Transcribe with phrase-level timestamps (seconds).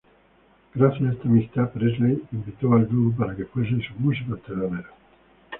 [0.73, 4.95] Gracias a esta amistad, Presley invitó al dúo para que fuesen sus músicos teloneros.